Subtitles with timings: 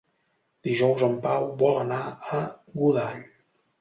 [0.67, 2.41] Dijous en Pau vol anar a
[2.81, 3.23] Godall.